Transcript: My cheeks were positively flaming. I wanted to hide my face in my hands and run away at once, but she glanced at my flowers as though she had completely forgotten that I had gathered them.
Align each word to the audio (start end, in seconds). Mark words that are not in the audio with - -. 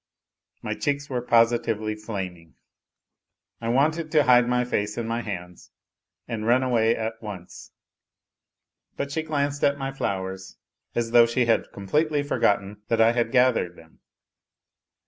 My 0.63 0.73
cheeks 0.73 1.11
were 1.11 1.21
positively 1.21 1.93
flaming. 1.93 2.55
I 3.61 3.69
wanted 3.69 4.11
to 4.13 4.23
hide 4.23 4.47
my 4.49 4.65
face 4.65 4.97
in 4.97 5.07
my 5.07 5.21
hands 5.21 5.69
and 6.27 6.43
run 6.47 6.63
away 6.63 6.95
at 6.95 7.21
once, 7.21 7.69
but 8.97 9.11
she 9.11 9.21
glanced 9.21 9.63
at 9.63 9.77
my 9.77 9.91
flowers 9.91 10.57
as 10.95 11.11
though 11.11 11.27
she 11.27 11.45
had 11.45 11.71
completely 11.71 12.23
forgotten 12.23 12.81
that 12.87 12.99
I 12.99 13.11
had 13.11 13.31
gathered 13.31 13.75
them. 13.75 13.99